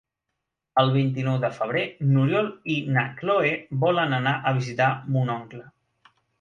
El 0.83 0.87
vint-i-nou 0.95 1.37
de 1.43 1.51
febrer 1.57 1.83
n'Oriol 2.15 2.49
i 2.77 2.79
na 2.97 3.05
Cloè 3.21 3.53
volen 3.87 4.19
anar 4.21 4.37
a 4.53 4.57
visitar 4.59 4.91
mon 5.19 5.35
oncle. 5.39 5.67